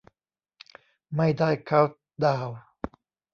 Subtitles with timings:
[1.15, 2.57] ไม่ได้เคานท์ดาวน์